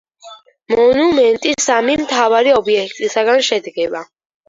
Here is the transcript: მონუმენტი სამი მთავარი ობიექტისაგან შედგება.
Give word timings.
მონუმენტი 0.73 1.53
სამი 1.67 1.99
მთავარი 2.01 2.57
ობიექტისაგან 2.65 3.49
შედგება. 3.53 4.07